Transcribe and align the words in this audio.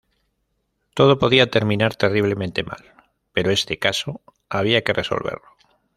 Todo 0.95 1.19
podía 1.21 1.51
terminar 1.51 1.93
terriblemente 1.95 2.63
mal...pero 2.63 3.51
este 3.51 3.77
caso 3.77 4.21
había 4.49 4.83
que 4.83 4.93
resolverlo"". 4.93 5.45